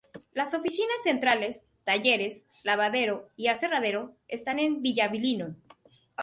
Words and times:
Las 0.33 0.55
oficinas 0.55 1.03
centrales, 1.03 1.61
talleres, 1.83 2.47
lavadero 2.63 3.29
y 3.37 3.49
aserradero 3.49 4.15
están 4.27 4.57
en 4.57 4.81
Villablino. 4.81 5.55